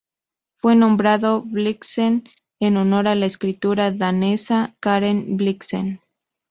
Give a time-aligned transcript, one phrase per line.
[0.55, 2.23] Fue nombrado Blixen
[2.59, 6.01] en honor a la escritora danesa Karen Blixen.